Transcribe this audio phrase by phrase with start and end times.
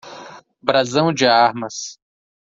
[0.59, 1.13] Brasão?
[1.13, 1.99] de armas.